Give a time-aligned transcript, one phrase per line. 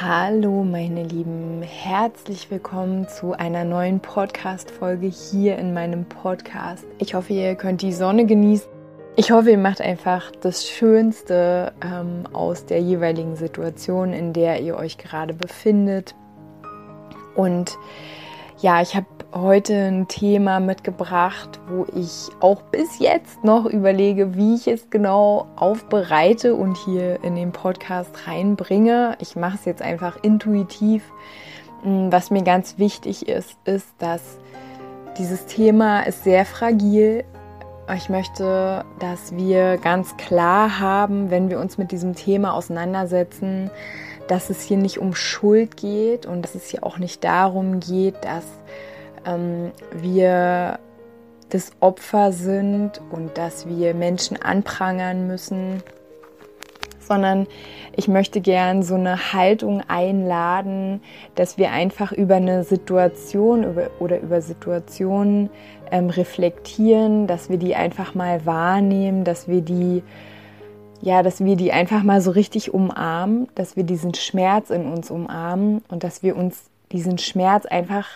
[0.00, 6.84] Hallo meine Lieben, herzlich willkommen zu einer neuen Podcast-Folge hier in meinem Podcast.
[6.98, 8.68] Ich hoffe, ihr könnt die Sonne genießen.
[9.14, 14.76] Ich hoffe, ihr macht einfach das Schönste ähm, aus der jeweiligen Situation, in der ihr
[14.76, 16.16] euch gerade befindet.
[17.36, 17.78] Und
[18.60, 24.54] ja, ich habe heute ein Thema mitgebracht, wo ich auch bis jetzt noch überlege, wie
[24.54, 29.16] ich es genau aufbereite und hier in den Podcast reinbringe.
[29.20, 31.02] Ich mache es jetzt einfach intuitiv.
[31.82, 34.38] Mm, was mir ganz wichtig ist, ist, dass
[35.18, 37.24] dieses Thema ist sehr fragil.
[37.96, 43.70] Ich möchte, dass wir ganz klar haben, wenn wir uns mit diesem Thema auseinandersetzen,
[44.28, 48.24] dass es hier nicht um Schuld geht und dass es hier auch nicht darum geht,
[48.24, 48.44] dass
[49.26, 50.78] ähm, wir
[51.50, 55.82] das Opfer sind und dass wir Menschen anprangern müssen,
[56.98, 57.46] sondern
[57.96, 61.00] ich möchte gern so eine Haltung einladen,
[61.34, 65.50] dass wir einfach über eine Situation über, oder über Situationen
[65.90, 70.02] ähm, reflektieren, dass wir die einfach mal wahrnehmen, dass wir die
[71.02, 75.10] ja, dass wir die einfach mal so richtig umarmen, dass wir diesen Schmerz in uns
[75.10, 78.06] umarmen und dass wir uns diesen Schmerz einfach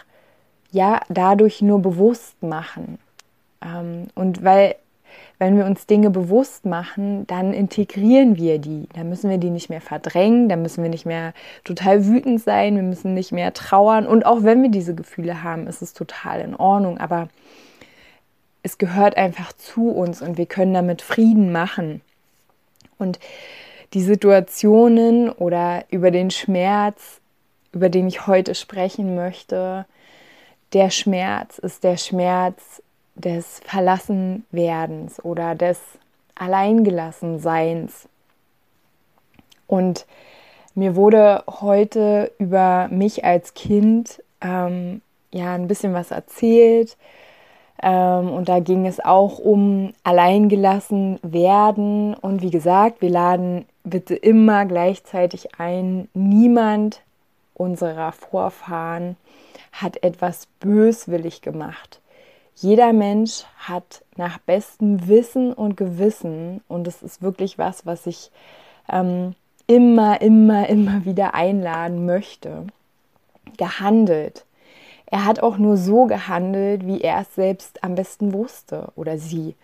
[0.71, 2.99] ja dadurch nur bewusst machen.
[3.65, 4.77] Ähm, und weil,
[5.39, 8.89] wenn wir uns Dinge bewusst machen, dann integrieren wir die.
[8.95, 11.33] Dann müssen wir die nicht mehr verdrängen, dann müssen wir nicht mehr
[11.65, 14.07] total wütend sein, wir müssen nicht mehr trauern.
[14.07, 16.99] Und auch wenn wir diese Gefühle haben, ist es total in Ordnung.
[16.99, 17.29] Aber
[18.63, 22.03] es gehört einfach zu uns und wir können damit Frieden machen.
[22.99, 23.19] Und
[23.95, 27.21] die Situationen oder über den Schmerz,
[27.73, 29.87] über den ich heute sprechen möchte,
[30.73, 32.83] der Schmerz ist der Schmerz
[33.15, 35.81] des Verlassenwerdens oder des
[36.35, 38.09] Alleingelassenseins.
[39.67, 40.07] Und
[40.75, 45.03] mir wurde heute über mich als Kind ähm,
[45.33, 46.97] ja ein bisschen was erzählt.
[47.83, 52.15] Ähm, und da ging es auch um alleingelassen werden.
[52.15, 57.03] Und wie gesagt, wir laden bitte immer gleichzeitig ein, niemand
[57.59, 59.17] unserer Vorfahren
[59.73, 62.01] hat etwas böswillig gemacht.
[62.55, 68.31] Jeder Mensch hat nach bestem Wissen und Gewissen, und es ist wirklich was, was ich
[68.89, 69.35] ähm,
[69.69, 72.67] immer, immer, immer wieder einladen möchte,
[73.57, 74.45] gehandelt.
[75.11, 79.55] Er hat auch nur so gehandelt, wie er es selbst am besten wusste oder sie.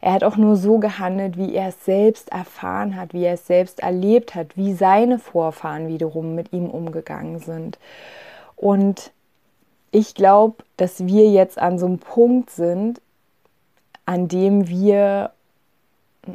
[0.00, 3.46] Er hat auch nur so gehandelt, wie er es selbst erfahren hat, wie er es
[3.46, 7.78] selbst erlebt hat, wie seine Vorfahren wiederum mit ihm umgegangen sind.
[8.56, 9.12] Und
[9.90, 13.00] ich glaube, dass wir jetzt an so einem Punkt sind,
[14.06, 15.32] an dem wir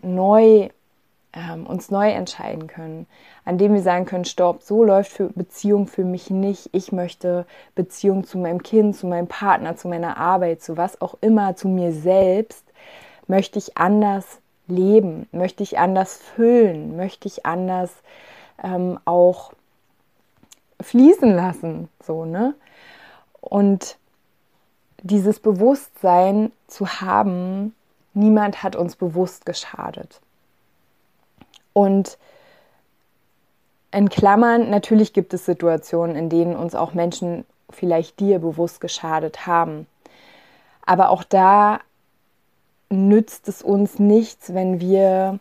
[0.02, 0.70] neu
[1.34, 3.08] ähm, uns neu entscheiden können,
[3.46, 6.70] an dem wir sagen können, stopp, so läuft für Beziehung für mich nicht.
[6.74, 7.46] Ich möchte
[7.76, 11.68] Beziehung zu meinem Kind, zu meinem Partner, zu meiner Arbeit, zu was auch immer, zu
[11.68, 12.64] mir selbst,
[13.28, 17.92] möchte ich anders leben, möchte ich anders füllen, möchte ich anders
[18.64, 19.54] ähm, auch
[20.82, 22.54] fließen lassen, so, ne?
[23.42, 23.98] Und
[25.02, 27.74] dieses Bewusstsein zu haben,
[28.14, 30.22] niemand hat uns bewusst geschadet.
[31.78, 32.18] Und
[33.92, 39.46] in Klammern, natürlich gibt es Situationen, in denen uns auch Menschen vielleicht dir bewusst geschadet
[39.46, 39.86] haben.
[40.88, 41.82] Aber auch da
[42.90, 45.38] nützt es uns nichts, wenn wir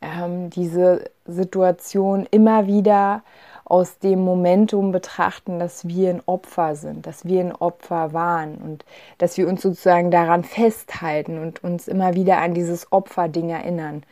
[0.00, 3.24] ähm, diese Situation immer wieder
[3.64, 8.84] aus dem Momentum betrachten, dass wir ein Opfer sind, dass wir ein Opfer waren und
[9.18, 14.04] dass wir uns sozusagen daran festhalten und uns immer wieder an dieses Opferding erinnern.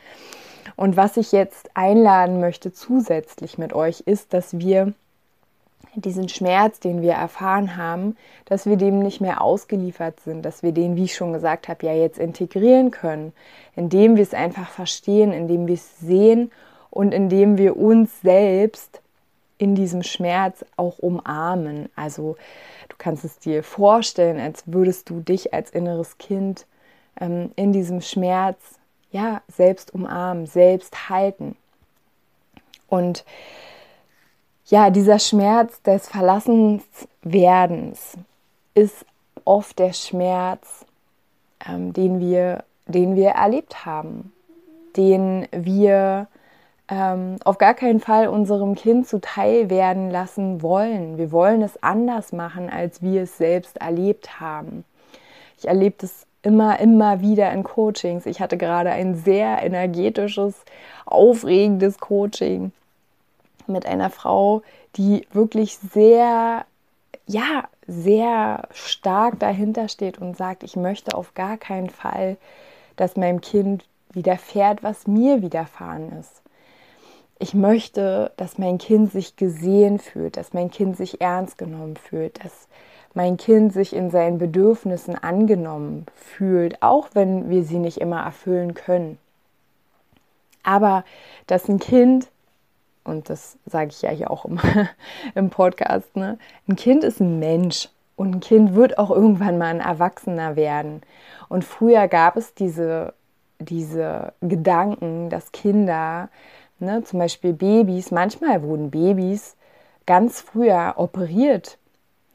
[0.76, 4.92] Und was ich jetzt einladen möchte zusätzlich mit euch ist, dass wir
[5.94, 10.72] diesen Schmerz, den wir erfahren haben, dass wir dem nicht mehr ausgeliefert sind, dass wir
[10.72, 13.32] den, wie ich schon gesagt habe, ja jetzt integrieren können,
[13.74, 16.50] indem wir es einfach verstehen, indem wir es sehen
[16.90, 19.00] und indem wir uns selbst
[19.58, 21.88] in diesem Schmerz auch umarmen.
[21.96, 22.36] Also
[22.88, 26.66] du kannst es dir vorstellen, als würdest du dich als inneres Kind
[27.20, 28.77] ähm, in diesem Schmerz
[29.10, 31.56] ja selbst umarmen, selbst halten.
[32.88, 33.24] Und
[34.66, 38.18] ja, dieser Schmerz des Verlassenswerdens
[38.74, 39.04] ist
[39.44, 40.84] oft der Schmerz,
[41.66, 44.32] ähm, den, wir, den wir erlebt haben,
[44.96, 46.28] den wir
[46.88, 51.18] ähm, auf gar keinen Fall unserem Kind zuteil werden lassen wollen.
[51.18, 54.84] Wir wollen es anders machen, als wir es selbst erlebt haben.
[55.58, 58.26] Ich erlebe das immer, immer wieder in Coachings.
[58.26, 60.54] Ich hatte gerade ein sehr energetisches,
[61.04, 62.72] aufregendes Coaching
[63.66, 64.62] mit einer Frau,
[64.96, 66.64] die wirklich sehr,
[67.26, 72.36] ja, sehr stark dahinter steht und sagt, ich möchte auf gar keinen Fall,
[72.96, 76.42] dass meinem Kind widerfährt, was mir widerfahren ist.
[77.38, 82.44] Ich möchte, dass mein Kind sich gesehen fühlt, dass mein Kind sich ernst genommen fühlt,
[82.44, 82.68] dass
[83.18, 88.74] mein Kind sich in seinen Bedürfnissen angenommen fühlt, auch wenn wir sie nicht immer erfüllen
[88.74, 89.18] können.
[90.62, 91.02] Aber
[91.48, 92.28] dass ein Kind,
[93.02, 94.62] und das sage ich ja hier auch immer
[95.34, 96.38] im Podcast, ne,
[96.68, 101.02] ein Kind ist ein Mensch und ein Kind wird auch irgendwann mal ein Erwachsener werden.
[101.48, 103.14] Und früher gab es diese,
[103.58, 106.28] diese Gedanken, dass Kinder
[106.80, 109.56] Ne, zum Beispiel Babys, manchmal wurden Babys
[110.06, 111.76] ganz früher operiert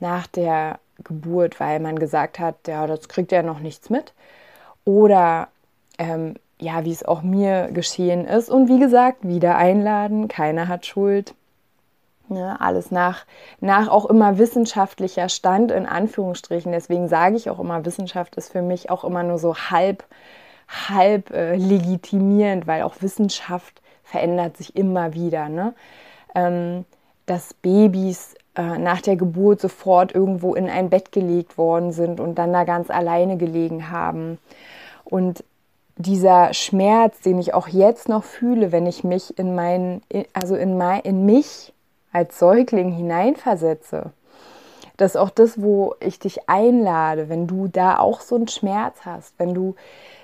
[0.03, 4.13] nach der Geburt, weil man gesagt hat, ja, das kriegt er noch nichts mit.
[4.85, 5.47] Oder
[5.97, 8.49] ähm, ja, wie es auch mir geschehen ist.
[8.49, 11.33] Und wie gesagt, wieder einladen, keiner hat Schuld.
[12.29, 13.25] Ne, alles nach,
[13.59, 16.71] nach auch immer wissenschaftlicher Stand in Anführungsstrichen.
[16.71, 20.05] Deswegen sage ich auch immer, Wissenschaft ist für mich auch immer nur so halb,
[20.89, 25.49] halb äh, legitimierend, weil auch Wissenschaft verändert sich immer wieder.
[25.49, 25.73] Ne?
[26.33, 26.85] Ähm,
[27.25, 32.35] dass Babys äh, nach der Geburt sofort irgendwo in ein Bett gelegt worden sind und
[32.35, 34.37] dann da ganz alleine gelegen haben.
[35.03, 35.43] Und
[35.97, 40.01] dieser Schmerz, den ich auch jetzt noch fühle, wenn ich mich in mein,
[40.33, 41.73] also in, mein, in mich
[42.11, 44.11] als Säugling hineinversetze,
[44.97, 48.99] das ist auch das, wo ich dich einlade, wenn du da auch so einen Schmerz
[49.05, 49.75] hast, wenn du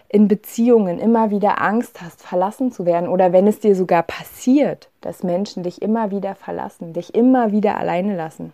[0.10, 4.90] in Beziehungen immer wieder Angst hast, verlassen zu werden oder wenn es dir sogar passiert,
[5.02, 8.52] dass Menschen dich immer wieder verlassen, dich immer wieder alleine lassen,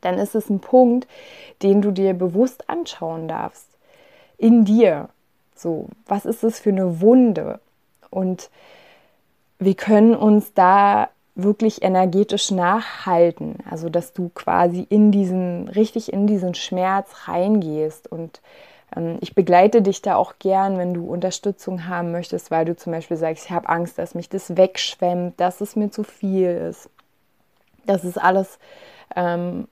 [0.00, 1.06] dann ist es ein Punkt,
[1.62, 3.68] den du dir bewusst anschauen darfst.
[4.38, 5.08] In dir.
[5.54, 7.60] So, was ist es für eine Wunde?
[8.10, 8.50] Und
[9.58, 16.26] wir können uns da wirklich energetisch nachhalten, also dass du quasi in diesen, richtig in
[16.26, 18.40] diesen Schmerz reingehst und
[19.20, 23.16] ich begleite dich da auch gern, wenn du Unterstützung haben möchtest, weil du zum Beispiel
[23.16, 26.88] sagst, ich habe Angst, dass mich das wegschwemmt, dass es mir zu viel ist.
[27.84, 28.58] Das ist alles
[29.14, 29.68] ähm,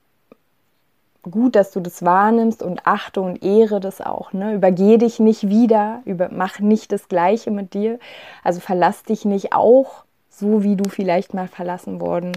[1.23, 4.33] gut, dass du das wahrnimmst und achte und ehre das auch.
[4.33, 4.53] Ne?
[4.53, 7.99] Übergeh dich nicht wieder, über, mach nicht das Gleiche mit dir.
[8.43, 12.33] Also verlass dich nicht auch so, wie du vielleicht mal verlassen worden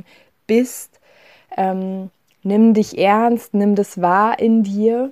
[0.45, 0.99] bist.
[1.57, 2.11] Ähm,
[2.43, 5.11] nimm dich ernst, nimm das wahr in dir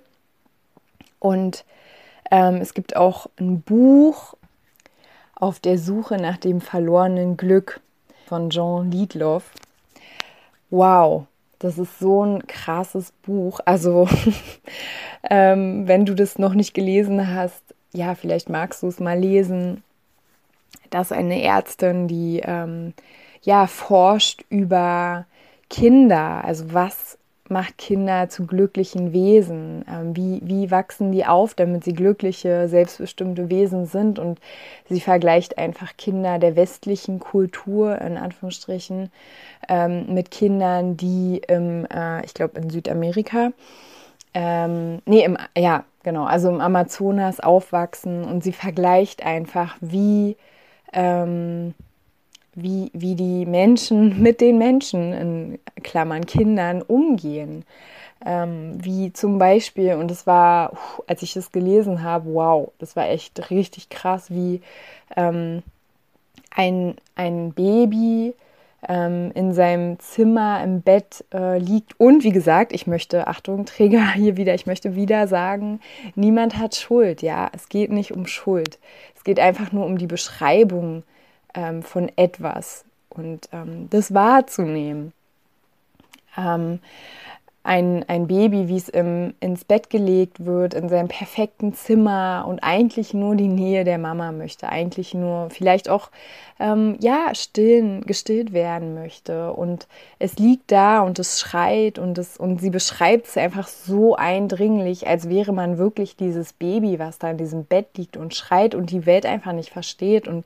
[1.26, 1.66] und
[2.30, 4.36] ähm, es gibt auch ein Buch
[5.34, 7.82] auf der Suche nach dem verlorenen Glück
[8.28, 9.50] von Jean Liedloff.
[10.70, 11.26] Wow,
[11.58, 13.60] das ist so ein krasses Buch.
[13.66, 14.08] Also,
[15.32, 19.84] ähm, wenn du das noch nicht gelesen hast, ja, vielleicht magst du es mal lesen.
[20.92, 22.94] Das ist eine Ärztin, die ähm,
[23.42, 25.26] ja forscht über
[25.72, 27.18] Kinder, also was
[27.50, 29.86] macht Kinder zu glücklichen Wesen?
[29.90, 34.20] Ähm, wie, wie wachsen die auf, damit sie glückliche, selbstbestimmte Wesen sind?
[34.20, 34.40] Und
[34.90, 39.12] sie vergleicht einfach Kinder der westlichen Kultur, in Anführungsstrichen,
[39.70, 43.52] ähm, mit Kindern, die im, äh, ich glaube, in Südamerika,
[44.34, 50.36] ähm, nee, im, ja, genau, also im Amazonas aufwachsen und sie vergleicht einfach, wie,
[52.56, 57.64] wie, wie die Menschen mit den Menschen, in Klammern Kindern, umgehen.
[58.26, 60.74] Ähm, wie zum Beispiel, und das war,
[61.06, 64.62] als ich das gelesen habe, wow, das war echt richtig krass, wie
[65.16, 65.62] ähm,
[66.56, 68.34] ein, ein Baby
[68.88, 72.00] ähm, in seinem Zimmer im Bett äh, liegt.
[72.00, 75.80] Und wie gesagt, ich möchte, Achtung, Träger hier wieder, ich möchte wieder sagen,
[76.16, 78.80] niemand hat Schuld, ja, es geht nicht um Schuld.
[79.16, 81.04] Es geht einfach nur um die Beschreibung
[81.56, 85.14] ähm, von etwas und ähm, das wahrzunehmen.
[86.38, 86.80] Ähm,
[87.66, 92.60] ein, ein Baby, wie es im, ins Bett gelegt wird, in seinem perfekten Zimmer und
[92.60, 96.12] eigentlich nur die Nähe der Mama möchte, eigentlich nur vielleicht auch
[96.60, 99.88] ähm, ja stillen, gestillt werden möchte und
[100.20, 105.08] es liegt da und es schreit und es und sie beschreibt es einfach so eindringlich,
[105.08, 108.92] als wäre man wirklich dieses Baby, was da in diesem Bett liegt und schreit und
[108.92, 110.46] die Welt einfach nicht versteht und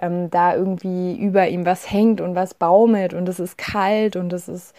[0.00, 4.32] ähm, da irgendwie über ihm was hängt und was baumelt und es ist kalt und
[4.32, 4.74] es ist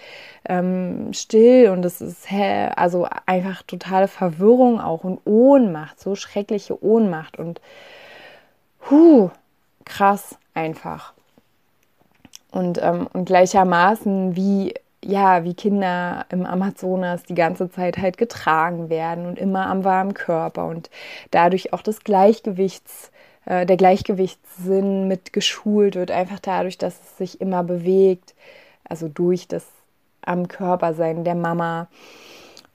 [0.48, 6.84] ähm, still und es ist hell, also einfach totale Verwirrung auch und Ohnmacht, so schreckliche
[6.84, 7.62] Ohnmacht und
[8.90, 9.30] huh,
[9.86, 11.14] krass einfach.
[12.52, 14.74] Und, ähm, und gleichermaßen wie
[15.04, 20.14] ja, wie Kinder im Amazonas die ganze Zeit halt getragen werden und immer am warmen
[20.14, 20.90] Körper und
[21.32, 23.12] dadurch auch das Gleichgewichts,
[23.46, 28.36] äh, der Gleichgewichtssinn mit geschult wird, einfach dadurch, dass es sich immer bewegt,
[28.84, 29.66] also durch das
[30.22, 31.88] am Körper sein der Mama.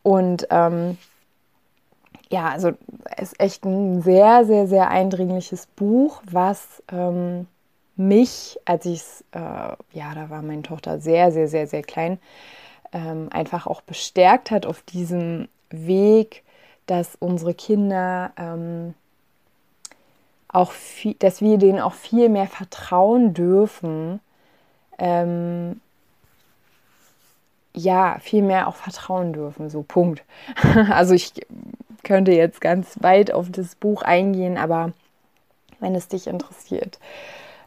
[0.03, 0.99] Und ähm,
[2.31, 2.73] ja, also
[3.21, 7.47] ist echt ein sehr, sehr, sehr eindringliches Buch, was ähm,
[7.97, 12.19] mich, als ich es, äh, ja, da war meine Tochter sehr, sehr, sehr, sehr klein,
[12.93, 16.43] ähm, einfach auch bestärkt hat auf diesem Weg,
[16.87, 18.95] dass unsere Kinder ähm,
[20.55, 24.21] auch viel, dass wir denen auch viel mehr vertrauen dürfen,
[24.99, 25.81] ähm,
[27.75, 30.23] ja, viel mehr auch vertrauen dürfen, so Punkt.
[30.91, 31.33] also ich
[32.05, 34.93] könnte jetzt ganz weit auf das Buch eingehen, aber
[35.81, 36.99] wenn es dich interessiert,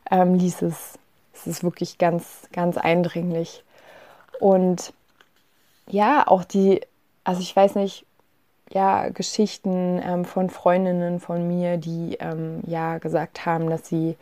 [0.10, 0.98] ähm, lies es.
[1.34, 3.63] Es ist wirklich ganz, ganz eindringlich.
[4.39, 4.91] Und
[5.88, 6.82] ja, auch die,
[7.24, 8.06] also ich weiß nicht,
[8.69, 14.17] ja, Geschichten ähm, von Freundinnen von mir, die ähm, ja gesagt haben, dass sie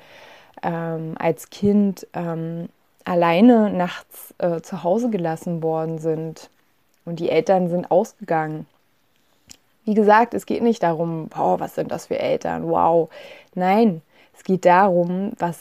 [0.63, 2.69] ähm, als Kind ähm,
[3.03, 6.49] alleine nachts äh, zu Hause gelassen worden sind
[7.05, 8.65] und die Eltern sind ausgegangen.
[9.85, 13.09] Wie gesagt, es geht nicht darum, wow, was sind das für Eltern, wow.
[13.53, 14.01] Nein,
[14.35, 15.59] es geht darum, was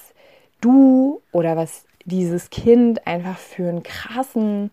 [0.60, 4.70] du oder was dieses Kind einfach für einen krassen,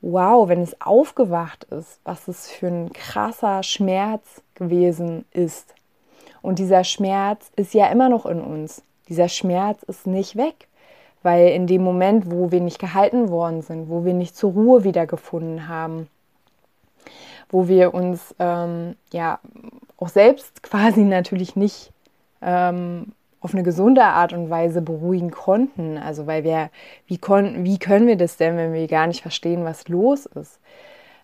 [0.00, 5.74] wow, wenn es aufgewacht ist, was es für ein krasser Schmerz gewesen ist.
[6.42, 8.82] Und dieser Schmerz ist ja immer noch in uns.
[9.08, 10.68] Dieser Schmerz ist nicht weg,
[11.22, 14.84] weil in dem Moment, wo wir nicht gehalten worden sind, wo wir nicht zur Ruhe
[14.84, 16.08] wiedergefunden haben,
[17.48, 19.38] wo wir uns ähm, ja
[19.96, 21.92] auch selbst quasi natürlich nicht
[22.42, 23.12] ähm,
[23.46, 25.98] auf eine gesunde Art und Weise beruhigen konnten.
[25.98, 26.68] Also weil wir,
[27.06, 30.58] wie, konnten, wie können wir das denn, wenn wir gar nicht verstehen, was los ist?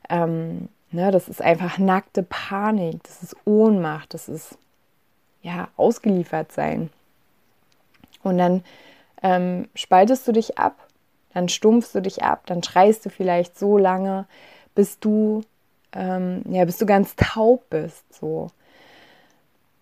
[0.09, 4.57] Ähm, ne, das ist einfach nackte Panik, das ist Ohnmacht, das ist
[5.43, 6.91] ja ausgeliefert sein.
[8.23, 8.63] Und dann
[9.21, 10.77] ähm, spaltest du dich ab,
[11.35, 14.27] dann stumpfst du dich ab, dann schreist du vielleicht so lange,
[14.77, 15.43] bis du
[15.95, 18.51] ähm, ja, bis du ganz taub bist, so.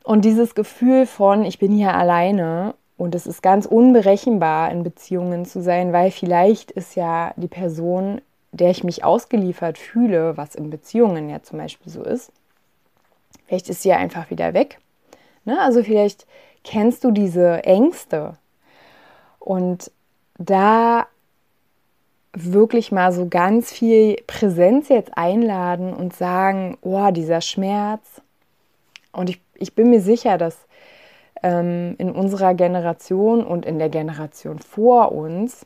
[0.04, 5.44] Und dieses Gefühl von, ich bin hier alleine und es ist ganz unberechenbar, in Beziehungen
[5.44, 8.20] zu sein, weil vielleicht ist ja die Person,
[8.52, 12.32] der ich mich ausgeliefert fühle, was in Beziehungen ja zum Beispiel so ist,
[13.46, 14.78] vielleicht ist sie ja einfach wieder weg.
[15.44, 15.60] Ne?
[15.60, 16.26] Also vielleicht
[16.64, 18.34] kennst du diese Ängste
[19.38, 19.90] und
[20.38, 21.06] da
[22.32, 28.22] wirklich mal so ganz viel Präsenz jetzt einladen und sagen, oh, dieser Schmerz.
[29.12, 30.56] Und ich ich bin mir sicher, dass
[31.42, 35.64] ähm, in unserer Generation und in der Generation vor uns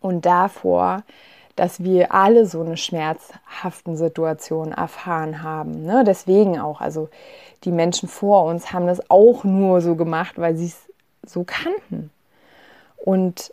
[0.00, 1.02] und davor,
[1.56, 5.84] dass wir alle so eine schmerzhaften Situation erfahren haben.
[5.84, 6.04] Ne?
[6.06, 7.08] Deswegen auch, also
[7.62, 10.78] die Menschen vor uns haben das auch nur so gemacht, weil sie es
[11.24, 12.10] so kannten.
[12.96, 13.52] Und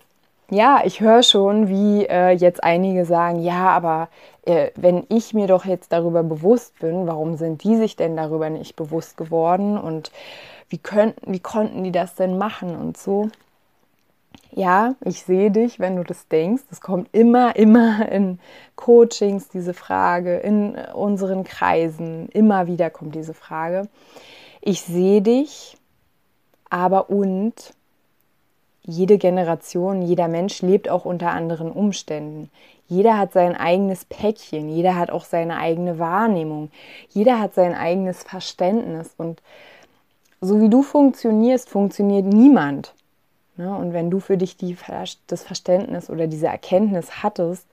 [0.51, 4.09] ja, ich höre schon, wie äh, jetzt einige sagen, ja, aber
[4.45, 8.49] äh, wenn ich mir doch jetzt darüber bewusst bin, warum sind die sich denn darüber
[8.49, 10.11] nicht bewusst geworden und
[10.67, 13.29] wie, könnten, wie konnten die das denn machen und so.
[14.51, 16.63] Ja, ich sehe dich, wenn du das denkst.
[16.69, 18.37] Es kommt immer, immer in
[18.75, 23.87] Coachings diese Frage, in unseren Kreisen, immer wieder kommt diese Frage.
[24.59, 25.77] Ich sehe dich,
[26.69, 27.73] aber und
[28.83, 32.49] jede Generation, jeder Mensch lebt auch unter anderen Umständen.
[32.87, 36.71] Jeder hat sein eigenes Päckchen, jeder hat auch seine eigene Wahrnehmung,
[37.09, 39.13] jeder hat sein eigenes Verständnis.
[39.17, 39.41] Und
[40.41, 42.93] so wie du funktionierst, funktioniert niemand.
[43.55, 43.73] Ne?
[43.73, 44.75] Und wenn du für dich die,
[45.27, 47.65] das Verständnis oder diese Erkenntnis hattest,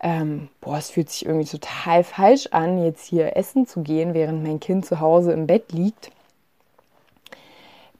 [0.00, 4.42] ähm, boah, es fühlt sich irgendwie total falsch an, jetzt hier essen zu gehen, während
[4.42, 6.10] mein Kind zu Hause im Bett liegt,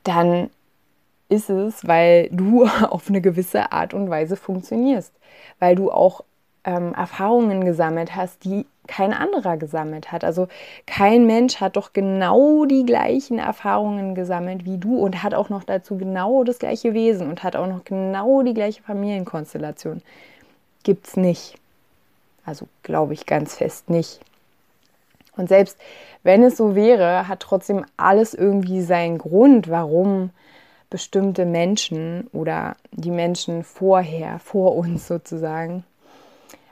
[0.02, 0.50] dann
[1.28, 5.12] ist es, weil du auf eine gewisse Art und Weise funktionierst,
[5.58, 6.22] weil du auch
[6.64, 10.24] ähm, Erfahrungen gesammelt hast, die kein anderer gesammelt hat.
[10.24, 10.48] Also
[10.86, 15.64] kein Mensch hat doch genau die gleichen Erfahrungen gesammelt wie du und hat auch noch
[15.64, 20.02] dazu genau das gleiche Wesen und hat auch noch genau die gleiche Familienkonstellation.
[20.84, 21.58] Gibt's nicht.
[22.44, 24.20] Also glaube ich ganz fest nicht.
[25.36, 25.78] Und selbst
[26.22, 30.30] wenn es so wäre, hat trotzdem alles irgendwie seinen Grund, warum
[30.90, 35.84] bestimmte Menschen oder die Menschen vorher, vor uns sozusagen,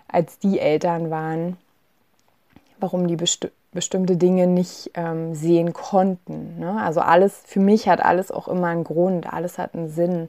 [0.08, 1.56] als die Eltern waren,
[2.78, 6.60] warum die besti bestimmte Dinge nicht ähm, sehen konnten.
[6.60, 6.80] Ne?
[6.80, 10.28] Also alles, für mich hat alles auch immer einen Grund, alles hat einen Sinn.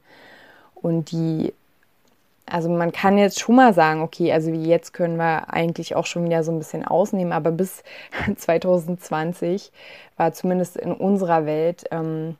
[0.73, 1.53] Und die,
[2.47, 6.07] also man kann jetzt schon mal sagen, okay, also wie jetzt können wir eigentlich auch
[6.07, 7.83] schon wieder so ein bisschen ausnehmen, aber bis
[8.35, 9.71] 2020
[10.17, 12.37] war zumindest in unserer Welt ähm,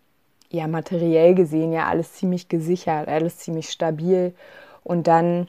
[0.55, 4.33] ja materiell gesehen ja alles ziemlich gesichert, alles ziemlich stabil.
[4.83, 5.47] Und dann,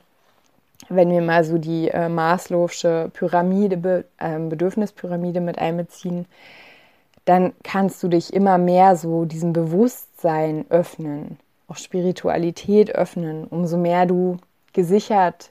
[0.89, 6.27] wenn wir mal so die äh, Maslow'sche Pyramide, Be äh, Bedürfnispyramide mit einbeziehen,
[7.27, 14.07] dann kannst du dich immer mehr so diesem Bewusstsein öffnen, auch Spiritualität öffnen, umso mehr
[14.07, 14.37] du
[14.73, 15.51] gesichert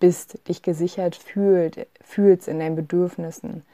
[0.00, 3.64] bist, dich gesichert fühlt, fühlst in deinen Bedürfnissen,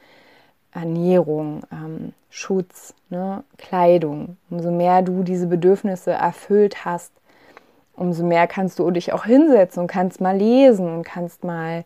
[0.73, 4.37] Ernährung, ähm, Schutz, ne, Kleidung.
[4.49, 7.11] Umso mehr du diese Bedürfnisse erfüllt hast,
[7.95, 11.83] umso mehr kannst du dich auch hinsetzen und kannst mal lesen und kannst mal,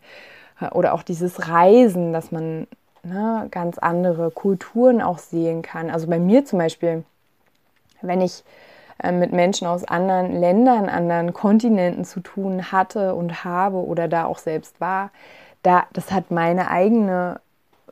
[0.60, 2.66] äh, oder auch dieses Reisen, dass man
[3.02, 5.90] ne, ganz andere Kulturen auch sehen kann.
[5.90, 7.04] Also bei mir zum Beispiel,
[8.02, 8.44] wenn ich
[9.02, 14.26] äh, mit Menschen aus anderen Ländern, anderen Kontinenten zu tun hatte und habe oder da
[14.26, 15.10] auch selbst war,
[15.62, 17.40] da, das hat meine eigene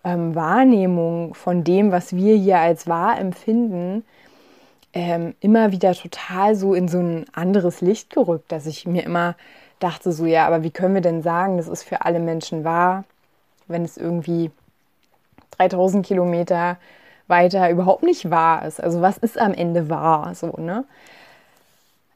[0.04, 4.04] ähm, Wahrnehmung von dem, was wir hier als wahr empfinden,
[4.92, 9.34] ähm, immer wieder total so in so ein anderes Licht gerückt, dass ich mir immer
[9.80, 13.04] dachte, so ja, aber wie können wir denn sagen, das ist für alle Menschen wahr,
[13.66, 14.50] wenn es irgendwie
[15.58, 16.78] 3000 Kilometer
[17.26, 18.82] weiter überhaupt nicht wahr ist.
[18.82, 20.84] Also was ist am Ende wahr, so ne?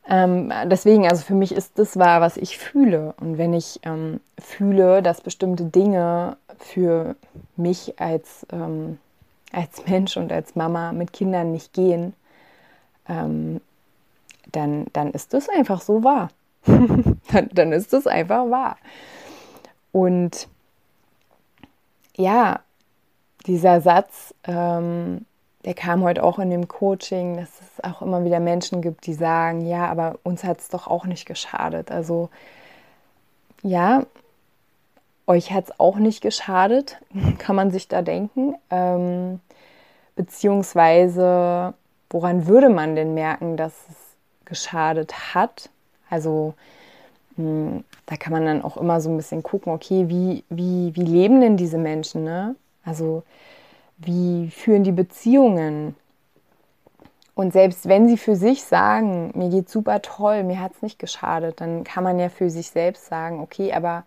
[0.08, 3.14] Ähm, deswegen, also für mich ist das wahr, was ich fühle.
[3.20, 7.14] Und wenn ich ähm, fühle, dass bestimmte Dinge für
[7.56, 8.98] mich als, ähm,
[9.52, 12.14] als Mensch und als Mama mit Kindern nicht gehen,
[13.06, 13.60] ähm,
[14.50, 16.30] dann, dann ist das einfach so wahr.
[16.66, 18.78] dann, dann ist das einfach wahr.
[19.92, 20.48] Und
[22.16, 22.60] ja,
[23.46, 25.26] dieser Satz, ähm,
[25.68, 29.12] der kam heute auch in dem Coaching, dass es auch immer wieder Menschen gibt, die
[29.12, 31.90] sagen, ja, aber uns hat es doch auch nicht geschadet.
[31.90, 32.30] Also
[33.62, 34.06] ja,
[35.26, 36.96] euch hat es auch nicht geschadet,
[37.38, 38.54] kann man sich da denken.
[38.70, 39.40] Ähm,
[40.16, 41.74] beziehungsweise,
[42.08, 43.96] woran würde man denn merken, dass es
[44.46, 45.68] geschadet hat?
[46.08, 46.54] Also,
[47.36, 51.04] hm, da kann man dann auch immer so ein bisschen gucken, okay, wie, wie, wie
[51.04, 52.24] leben denn diese Menschen?
[52.24, 52.56] Ne?
[52.86, 53.22] Also,
[53.98, 55.94] wie führen die Beziehungen?
[57.34, 60.98] Und selbst wenn sie für sich sagen, mir geht super toll, mir hat es nicht
[60.98, 64.04] geschadet, dann kann man ja für sich selbst sagen, okay, aber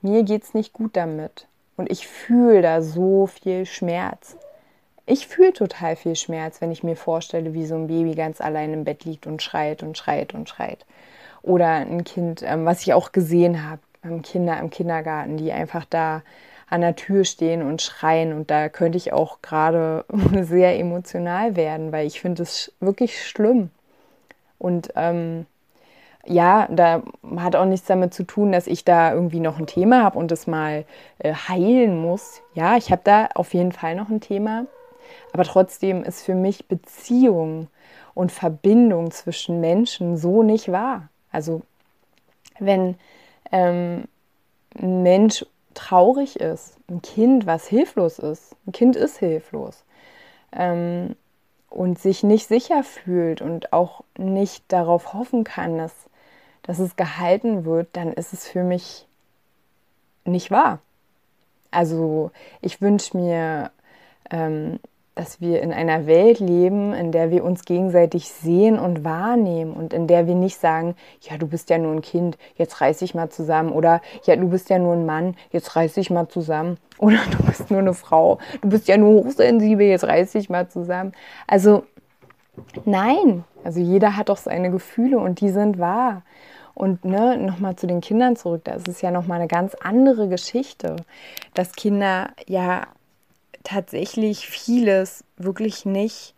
[0.00, 1.46] mir geht es nicht gut damit.
[1.76, 4.36] Und ich fühle da so viel Schmerz.
[5.06, 8.72] Ich fühle total viel Schmerz, wenn ich mir vorstelle, wie so ein Baby ganz allein
[8.72, 10.84] im Bett liegt und schreit und schreit und schreit.
[11.42, 13.80] Oder ein Kind, ähm, was ich auch gesehen habe,
[14.22, 16.22] Kinder im Kindergarten, die einfach da
[16.72, 18.32] an der Tür stehen und schreien.
[18.32, 20.06] Und da könnte ich auch gerade
[20.40, 23.70] sehr emotional werden, weil ich finde es wirklich schlimm.
[24.58, 25.44] Und ähm,
[26.24, 27.02] ja, da
[27.36, 30.30] hat auch nichts damit zu tun, dass ich da irgendwie noch ein Thema habe und
[30.30, 30.86] das mal
[31.18, 32.40] äh, heilen muss.
[32.54, 34.64] Ja, ich habe da auf jeden Fall noch ein Thema.
[35.34, 37.68] Aber trotzdem ist für mich Beziehung
[38.14, 41.08] und Verbindung zwischen Menschen so nicht wahr.
[41.30, 41.62] Also
[42.58, 42.96] wenn
[43.50, 44.04] ähm,
[44.80, 49.84] ein Mensch traurig ist, ein Kind, was hilflos ist, ein Kind ist hilflos
[50.52, 51.16] ähm,
[51.70, 55.94] und sich nicht sicher fühlt und auch nicht darauf hoffen kann, dass,
[56.62, 59.06] dass es gehalten wird, dann ist es für mich
[60.24, 60.78] nicht wahr.
[61.70, 62.30] Also
[62.60, 63.70] ich wünsche mir
[64.30, 64.78] ähm,
[65.14, 69.92] dass wir in einer Welt leben, in der wir uns gegenseitig sehen und wahrnehmen und
[69.92, 73.14] in der wir nicht sagen, ja, du bist ja nur ein Kind, jetzt reiß dich
[73.14, 76.78] mal zusammen oder ja, du bist ja nur ein Mann, jetzt reiß dich mal zusammen
[76.98, 80.68] oder du bist nur eine Frau, du bist ja nur hochsensibel, jetzt reiß dich mal
[80.68, 81.12] zusammen.
[81.46, 81.84] Also
[82.84, 86.22] nein, also jeder hat doch seine Gefühle und die sind wahr.
[86.74, 90.28] Und ne, nochmal zu den Kindern zurück, da ist es ja nochmal eine ganz andere
[90.28, 90.96] Geschichte,
[91.52, 92.86] dass Kinder ja
[93.64, 96.34] tatsächlich vieles wirklich nicht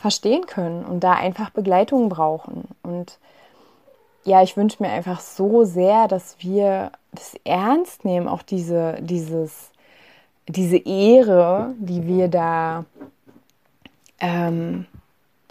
[0.00, 2.68] verstehen können und da einfach Begleitung brauchen.
[2.82, 3.18] Und
[4.24, 9.70] ja, ich wünsche mir einfach so sehr, dass wir das ernst nehmen, auch diese, dieses,
[10.48, 12.84] diese Ehre, die wir da,
[14.20, 14.86] ähm,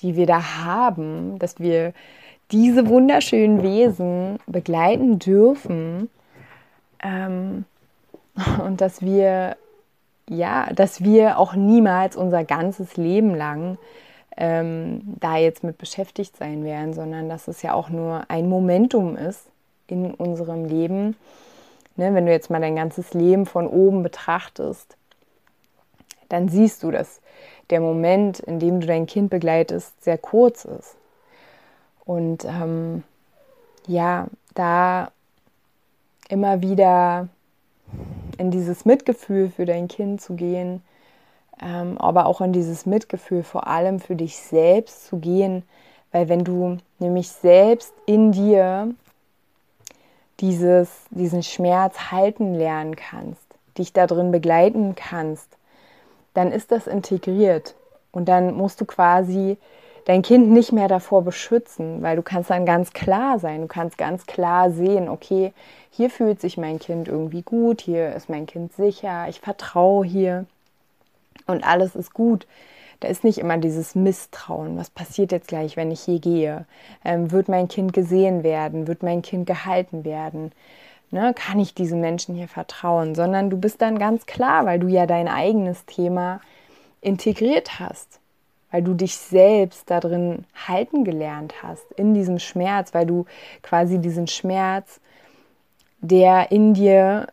[0.02, 1.94] die wir da haben, dass wir
[2.52, 6.10] diese wunderschönen Wesen begleiten dürfen.
[7.02, 7.66] Ähm,
[8.64, 9.58] und dass wir
[10.28, 13.78] ja, dass wir auch niemals unser ganzes Leben lang
[14.38, 19.16] ähm, da jetzt mit beschäftigt sein werden, sondern dass es ja auch nur ein Momentum
[19.16, 19.48] ist
[19.88, 21.16] in unserem Leben.
[21.96, 24.98] Ne, wenn du jetzt mal dein ganzes Leben von oben betrachtest,
[26.28, 27.22] dann siehst du, dass
[27.70, 30.98] der Moment, in dem du dein Kind begleitest, sehr kurz ist.
[32.04, 33.04] Und ähm,
[33.88, 35.12] ja, da
[36.28, 37.30] immer wieder
[38.38, 40.82] in dieses Mitgefühl für dein Kind zu gehen,
[41.62, 45.64] ähm, aber auch in dieses Mitgefühl vor allem für dich selbst zu gehen,
[46.12, 48.94] weil wenn du nämlich selbst in dir
[50.40, 53.46] dieses, diesen Schmerz halten lernen kannst,
[53.78, 55.58] dich darin begleiten kannst,
[56.34, 57.76] dann ist das integriert.
[58.12, 59.58] Und dann musst du quasi
[60.06, 63.98] dein Kind nicht mehr davor beschützen, weil du kannst dann ganz klar sein, du kannst
[63.98, 65.54] ganz klar sehen, okay,
[65.92, 70.46] hier fühlt sich mein Kind irgendwie gut, hier ist mein Kind sicher, ich vertraue hier
[71.48, 72.48] und alles ist gut.
[73.02, 74.78] Da ist nicht immer dieses Misstrauen.
[74.78, 76.66] Was passiert jetzt gleich, wenn ich hier gehe?
[77.04, 78.88] Ähm, wird mein Kind gesehen werden?
[78.88, 80.54] Wird mein Kind gehalten werden?
[81.12, 83.14] Ne, kann ich diesen Menschen hier vertrauen?
[83.14, 86.40] Sondern du bist dann ganz klar, weil du ja dein eigenes Thema
[87.02, 88.20] integriert hast,
[88.72, 93.26] weil du dich selbst darin halten gelernt hast, in diesem Schmerz, weil du
[93.62, 95.00] quasi diesen Schmerz,
[96.02, 97.28] der in dir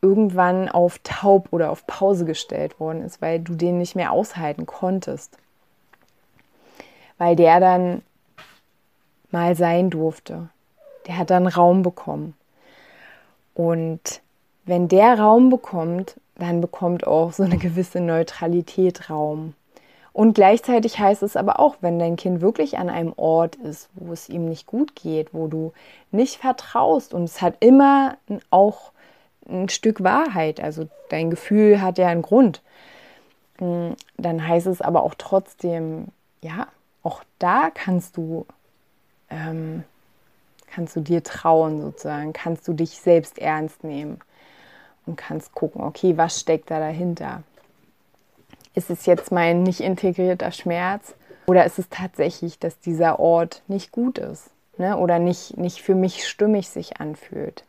[0.00, 4.66] irgendwann auf taub oder auf Pause gestellt worden ist, weil du den nicht mehr aushalten
[4.66, 5.38] konntest.
[7.18, 8.02] Weil der dann
[9.30, 10.48] mal sein durfte.
[11.06, 12.34] Der hat dann Raum bekommen.
[13.54, 14.20] Und
[14.64, 19.54] wenn der Raum bekommt, dann bekommt auch so eine gewisse Neutralität Raum.
[20.12, 24.12] Und gleichzeitig heißt es aber auch, wenn dein Kind wirklich an einem Ort ist, wo
[24.12, 25.72] es ihm nicht gut geht, wo du
[26.10, 28.18] nicht vertraust und es hat immer
[28.50, 28.92] auch
[29.48, 30.60] ein Stück Wahrheit.
[30.60, 32.60] Also dein Gefühl hat ja einen Grund.
[33.58, 36.08] Mm, dann heißt es aber auch trotzdem,
[36.42, 36.66] ja,
[37.02, 38.46] auch da kannst du,
[39.30, 39.84] ähm,
[40.66, 44.20] kannst du dir trauen sozusagen, kannst du dich selbst ernst nehmen
[45.06, 47.42] und kannst gucken, okay, was steckt da dahinter?
[48.74, 51.14] Ist es jetzt mein nicht integrierter Schmerz
[51.46, 54.96] oder ist es tatsächlich, dass dieser Ort nicht gut ist ne?
[54.96, 57.64] oder nicht, nicht für mich stimmig sich anfühlt?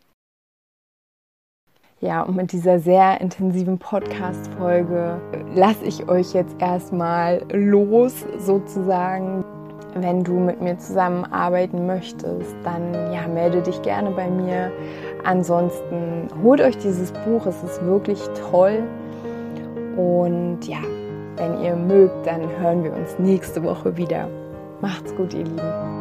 [1.99, 5.21] Ja, und mit dieser sehr intensiven Podcast-Folge
[5.55, 9.45] lasse ich euch jetzt erstmal los, sozusagen.
[9.95, 14.71] Wenn du mit mir zusammenarbeiten möchtest, dann ja, melde dich gerne bei mir.
[15.23, 18.83] Ansonsten holt euch dieses Buch, es ist wirklich toll.
[19.97, 20.79] Und ja,
[21.35, 24.27] wenn ihr mögt, dann hören wir uns nächste Woche wieder.
[24.81, 25.92] Macht's gut, ihr Lieben.